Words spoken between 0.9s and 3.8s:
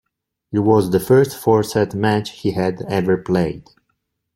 first four-set match he had ever played.